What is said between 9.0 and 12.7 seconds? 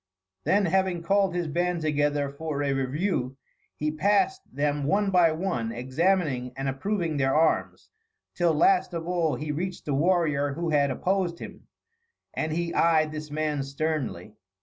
all, he reached the warrior who had opposed him; and